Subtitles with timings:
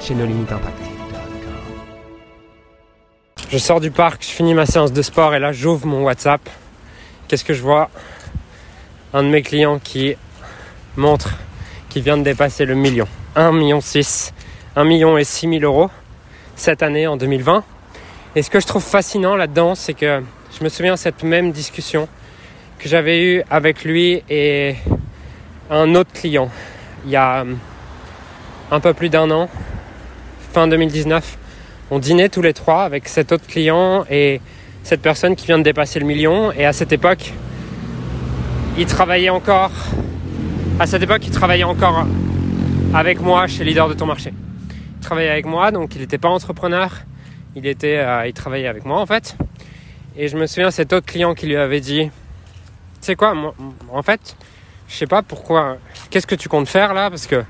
[0.00, 0.78] chez nos limites impact.
[3.48, 6.40] Je sors du parc, je finis ma séance de sport et là j'ouvre mon WhatsApp.
[7.28, 7.90] Qu'est-ce que je vois?
[9.14, 10.16] Un de mes clients qui
[10.96, 11.36] montre
[11.88, 13.06] qu'il vient de dépasser le million.
[13.36, 14.32] 1 million 6,
[14.76, 15.90] 1 million et 6 000 euros
[16.56, 17.64] cette année en 2020.
[18.34, 20.22] Et ce que je trouve fascinant là-dedans, c'est que
[20.58, 22.08] je me souviens de cette même discussion
[22.78, 24.76] que j'avais eue avec lui et
[25.70, 26.50] un autre client
[27.04, 27.44] il y a
[28.70, 29.48] un peu plus d'un an
[30.56, 31.36] fin 2019.
[31.90, 34.40] On dînait tous les trois avec cet autre client et
[34.84, 36.50] cette personne qui vient de dépasser le million.
[36.50, 37.34] Et à cette époque,
[38.78, 39.72] il travaillait encore.
[40.80, 42.06] À cette époque, il travaillait encore
[42.94, 44.32] avec moi chez Leader de ton marché.
[44.70, 46.90] Il travaillait avec moi, donc il n'était pas entrepreneur.
[47.54, 49.36] Il était, euh, il travaillait avec moi en fait.
[50.16, 52.10] Et je me souviens cet autre client qui lui avait dit, tu
[53.02, 53.34] sais quoi,
[53.92, 54.34] en fait,
[54.88, 55.76] je sais pas pourquoi.
[56.08, 57.10] Qu'est-ce que tu comptes faire là?
[57.10, 57.44] Parce que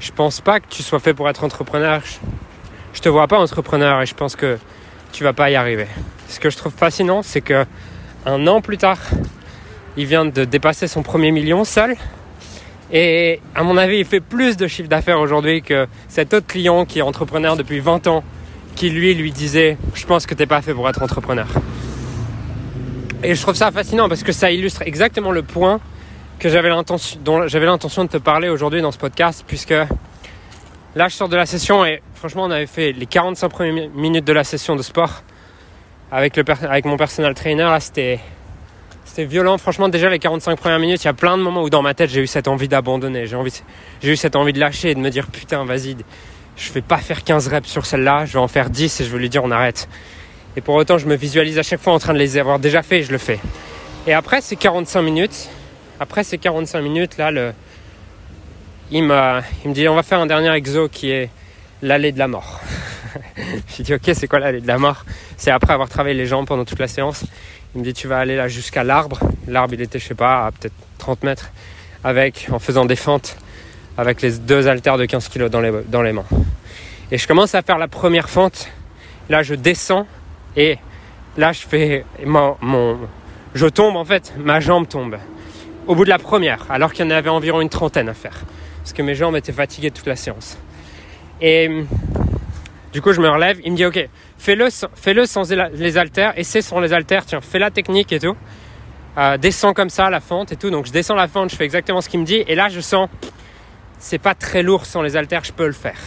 [0.00, 2.02] je pense pas que tu sois fait pour être entrepreneur
[2.96, 4.58] je te vois pas entrepreneur et je pense que
[5.12, 5.86] tu vas pas y arriver.
[6.28, 7.66] Ce que je trouve fascinant, c'est que
[8.24, 8.98] un an plus tard,
[9.98, 11.94] il vient de dépasser son premier million seul.
[12.90, 16.86] Et à mon avis, il fait plus de chiffre d'affaires aujourd'hui que cet autre client
[16.86, 18.24] qui est entrepreneur depuis 20 ans,
[18.76, 21.48] qui lui lui disait Je pense que tu n'es pas fait pour être entrepreneur.
[23.22, 25.80] Et je trouve ça fascinant parce que ça illustre exactement le point
[26.38, 29.74] que j'avais l'intention, dont j'avais l'intention de te parler aujourd'hui dans ce podcast, puisque
[30.96, 34.24] Là, je sors de la session et franchement, on avait fait les 45 premières minutes
[34.24, 35.24] de la session de sport
[36.10, 37.64] avec, le avec mon personal trainer.
[37.64, 38.18] Là, c'était,
[39.18, 39.58] violent.
[39.58, 41.92] Franchement, déjà, les 45 premières minutes, il y a plein de moments où dans ma
[41.92, 43.26] tête, j'ai eu cette envie d'abandonner.
[43.26, 43.36] J'ai,
[44.00, 45.98] j'ai eu cette envie de lâcher et de me dire putain, vas-y,
[46.56, 49.10] je vais pas faire 15 reps sur celle-là, je vais en faire 10 et je
[49.10, 49.90] vais lui dire on arrête.
[50.56, 52.82] Et pour autant, je me visualise à chaque fois en train de les avoir déjà
[52.82, 53.38] fait et je le fais.
[54.06, 55.50] Et après ces 45 minutes,
[56.00, 57.30] après ces 45 minutes, là,
[58.90, 59.42] il, me
[59.72, 61.30] dit on va faire un dernier exo qui est
[61.82, 62.60] l'allée de la mort.
[63.76, 65.04] J'ai dit ok c'est quoi l'allée de la mort?
[65.36, 67.24] C'est après avoir travaillé les jambes pendant toute la séance.
[67.74, 69.20] Il me dit tu vas aller là jusqu'à l'arbre.
[69.48, 71.50] L'arbre il était je sais pas à peut-être 30 mètres
[72.04, 73.36] avec en faisant des fentes
[73.98, 75.60] avec les deux haltères de 15 kg dans
[76.02, 76.24] les, mains.
[77.10, 78.68] Et je commence à faire la première fente.
[79.30, 80.06] Là je descends
[80.56, 80.78] et
[81.36, 82.56] là je fais mon
[83.54, 85.16] je tombe en fait, ma jambe tombe.
[85.86, 88.42] Au bout de la première, alors qu'il y en avait environ une trentaine à faire
[88.86, 90.56] parce que mes jambes étaient fatiguées toute la séance.
[91.40, 91.68] Et
[92.92, 93.58] du coup, je me relève.
[93.64, 94.08] Il me dit Ok,
[94.38, 95.42] fais-le sans
[95.72, 98.36] les haltères, essaie sans les haltères, tiens, fais la technique et tout.
[99.18, 100.70] Euh, descends comme ça la fente et tout.
[100.70, 102.44] Donc, je descends la fente, je fais exactement ce qu'il me dit.
[102.46, 103.08] Et là, je sens
[103.98, 105.98] c'est pas très lourd sans les haltères, je peux le faire.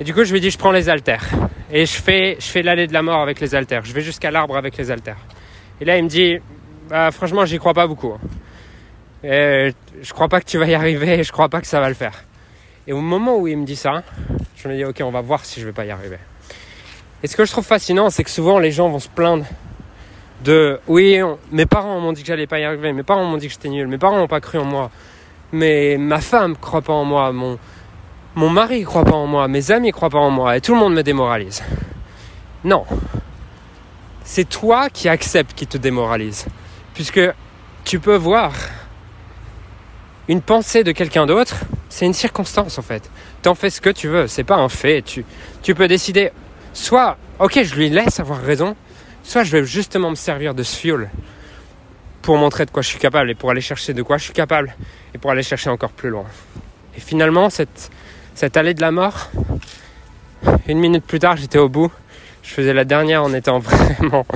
[0.00, 1.28] Et du coup, je lui dis Je prends les haltères.
[1.70, 3.84] Et je fais, je fais l'allée de la mort avec les haltères.
[3.84, 5.18] Je vais jusqu'à l'arbre avec les haltères.
[5.80, 6.38] Et là, il me dit
[6.88, 8.14] bah, Franchement, j'y crois pas beaucoup.
[9.24, 11.88] Et je crois pas que tu vas y arriver, je crois pas que ça va
[11.88, 12.24] le faire.
[12.86, 14.02] Et au moment où il me dit ça,
[14.56, 16.18] je me dis ok, on va voir si je vais pas y arriver.
[17.22, 19.44] Et ce que je trouve fascinant, c'est que souvent les gens vont se plaindre
[20.44, 21.20] de oui,
[21.50, 23.68] mes parents m'ont dit que j'allais pas y arriver, mes parents m'ont dit que j'étais
[23.68, 24.90] nul, mes parents n'ont pas cru en moi,
[25.50, 27.58] mais ma femme croit pas en moi, mon,
[28.36, 30.78] mon mari croit pas en moi, mes amis croient pas en moi, et tout le
[30.78, 31.64] monde me démoralise.
[32.62, 32.84] Non.
[34.22, 36.46] C'est toi qui acceptes qui te démoralise.
[36.94, 37.20] Puisque
[37.84, 38.52] tu peux voir
[40.28, 41.56] une pensée de quelqu'un d'autre,
[41.88, 43.10] c'est une circonstance en fait.
[43.42, 45.02] T'en fais ce que tu veux, c'est pas un fait.
[45.02, 45.24] Tu,
[45.62, 46.30] tu peux décider,
[46.74, 48.76] soit, ok, je lui laisse avoir raison,
[49.22, 51.10] soit je vais justement me servir de ce fuel
[52.22, 54.32] pour montrer de quoi je suis capable et pour aller chercher de quoi je suis
[54.34, 54.74] capable
[55.14, 56.26] et pour aller chercher encore plus loin.
[56.96, 57.90] Et finalement, cette,
[58.34, 59.30] cette allée de la mort,
[60.66, 61.90] une minute plus tard, j'étais au bout.
[62.42, 64.26] Je faisais la dernière en étant vraiment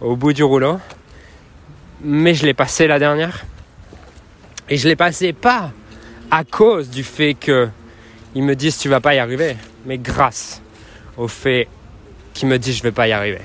[0.00, 0.78] au bout du rouleau.
[2.02, 3.44] Mais je l'ai passé la dernière.
[4.72, 5.70] Et je l'ai passé pas
[6.30, 9.54] à cause du fait qu'ils me disent tu vas pas y arriver,
[9.84, 10.62] mais grâce
[11.18, 11.68] au fait
[12.32, 13.42] qu'ils me disent je vais pas y arriver.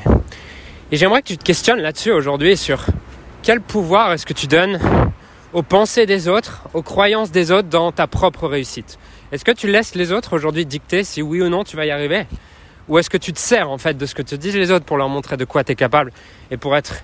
[0.90, 2.86] Et j'aimerais que tu te questionnes là-dessus aujourd'hui sur
[3.44, 4.80] quel pouvoir est-ce que tu donnes
[5.52, 8.98] aux pensées des autres, aux croyances des autres dans ta propre réussite.
[9.34, 11.92] Est-ce que tu laisses les autres aujourd'hui dicter si oui ou non tu vas y
[11.92, 12.26] arriver?
[12.88, 14.86] Ou est-ce que tu te sers en fait de ce que te disent les autres
[14.86, 16.14] pour leur montrer de quoi tu es capable
[16.52, 17.04] et pour être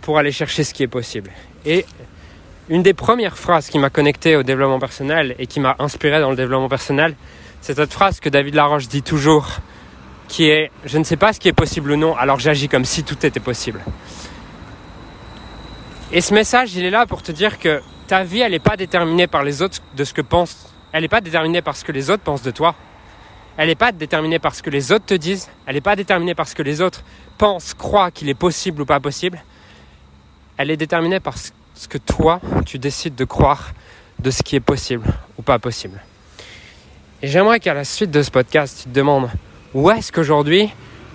[0.00, 1.32] pour aller chercher ce qui est possible?
[1.66, 1.84] Et
[2.68, 6.30] une des premières phrases qui m'a connecté au développement personnel et qui m'a inspiré dans
[6.30, 7.14] le développement personnel,
[7.60, 9.48] C'est cette phrase que David Laroche dit toujours,
[10.28, 12.84] qui est Je ne sais pas ce qui est possible ou non, alors j'agis comme
[12.84, 13.80] si tout était possible.
[16.12, 18.76] Et ce message, il est là pour te dire que ta vie, elle n'est pas
[18.76, 20.72] déterminée par les autres de ce que pensent.
[20.92, 22.74] Elle n'est pas déterminée par ce que les autres pensent de toi.
[23.56, 25.48] Elle n'est pas déterminée par ce que les autres te disent.
[25.66, 27.02] Elle n'est pas déterminée par ce que les autres
[27.38, 29.42] pensent, croient qu'il est possible ou pas possible.
[30.56, 31.50] Elle est déterminée par ce
[31.86, 33.72] que toi, tu décides de croire
[34.18, 35.06] de ce qui est possible
[35.38, 36.00] ou pas possible.
[37.22, 39.28] Et j'aimerais qu'à la suite de ce podcast, tu te demandes
[39.74, 40.70] où est-ce qu'aujourd'hui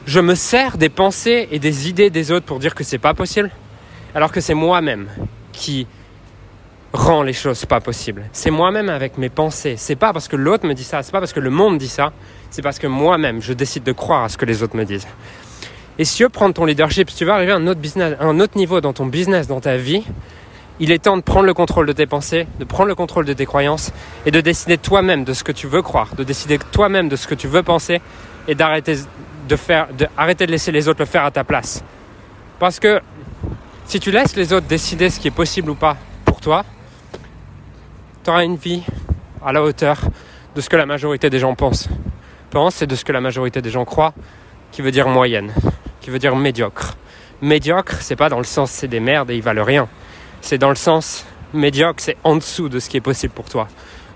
[0.06, 3.13] je me sers des pensées et des idées des autres pour dire que c'est pas
[3.13, 3.50] possible,
[4.13, 5.07] alors que c'est moi-même
[5.54, 5.88] qui
[6.92, 8.24] rend les choses pas possibles.
[8.33, 9.75] C'est moi-même avec mes pensées.
[9.77, 11.88] C'est pas parce que l'autre me dit ça, c'est pas parce que le monde dit
[11.88, 12.12] ça,
[12.51, 15.07] c'est parce que moi-même je décide de croire à ce que les autres me disent.
[15.98, 18.25] Et si tu veux prendre ton leadership, si tu veux arriver un autre business, à
[18.25, 20.04] un autre niveau dans ton business, dans ta vie,
[20.83, 23.31] il est temps de prendre le contrôle de tes pensées, de prendre le contrôle de
[23.31, 23.94] tes croyances
[24.25, 27.25] et de décider toi-même de ce que tu veux croire, de décider toi-même de ce
[27.25, 28.01] que tu veux penser
[28.50, 28.97] et d'arrêter
[29.47, 31.81] de faire, de, de laisser les autres le faire à ta place.
[32.59, 33.00] Parce que
[33.85, 35.95] si tu laisses les autres décider ce qui est possible ou pas
[36.25, 36.65] pour toi,
[38.25, 38.83] tu auras une vie
[39.41, 40.01] à la hauteur
[40.53, 41.88] de ce que la majorité des gens pensent.
[42.50, 44.13] Pense, c'est de ce que la majorité des gens croient,
[44.74, 45.53] qui veut dire moyenne,
[46.01, 46.97] qui veut dire médiocre.
[47.41, 49.88] Médiocre, c'est pas dans le sens c'est des merdes et ils valent rien.
[50.44, 53.69] C'est dans le sens médiocre, c'est en dessous de ce qui est possible pour toi,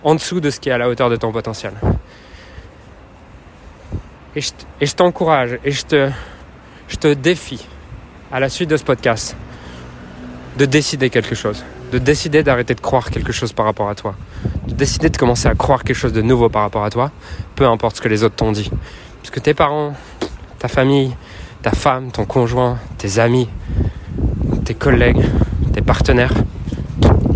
[0.03, 1.71] en dessous de ce qui est à la hauteur de ton potentiel.
[4.35, 6.09] Et je, t'encourage et je te,
[6.89, 7.65] je te défie
[8.29, 9.38] à la suite de ce podcast
[10.57, 11.63] de décider quelque chose,
[11.94, 14.13] de décider d'arrêter de croire quelque chose par rapport à toi,
[14.68, 17.09] de décider de commencer à croire quelque chose de nouveau par rapport à toi,
[17.56, 18.69] peu importe ce que les autres t'ont dit.
[19.21, 19.94] Parce que tes parents,
[20.59, 21.15] ta famille,
[21.62, 23.47] ta femme, ton conjoint, tes amis,
[24.65, 25.23] tes collègues,
[25.77, 26.33] tes partenaires,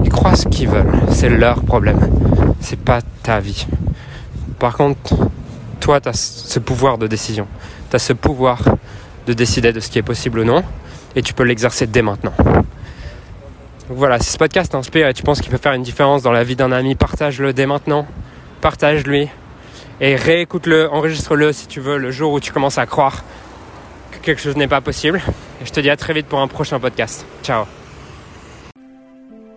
[0.04, 0.92] ils croient ce qu'ils veulent.
[1.12, 2.00] C'est leur problème.
[2.60, 3.68] C'est pas ta vie.
[4.58, 5.14] Par contre,
[5.80, 7.46] toi, tu as ce pouvoir de décision.
[7.92, 8.64] Tu as ce pouvoir
[9.28, 10.64] de décider de ce qui est possible ou non.
[11.16, 12.34] Et tu peux l'exercer dès maintenant.
[13.88, 16.32] Donc voilà, si ce podcast t'inspire et tu penses qu'il peut faire une différence dans
[16.32, 18.08] la vie d'un ami, partage-le dès maintenant.
[18.60, 19.30] Partage-lui.
[20.00, 23.24] Et réécoute-le, enregistre-le si tu veux, le jour où tu commences à croire
[24.10, 25.22] que quelque chose n'est pas possible.
[25.62, 27.24] Et je te dis à très vite pour un prochain podcast.
[27.44, 27.66] Ciao